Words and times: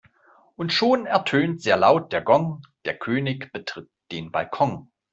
Und 0.55 0.73
schon 0.73 1.05
ertönt 1.05 1.61
sehr 1.61 1.77
laut 1.77 2.11
der 2.11 2.23
Gong, 2.23 2.63
der 2.85 2.97
König 2.97 3.53
betritt 3.53 3.91
den 4.11 4.31
Balkon. 4.31 4.89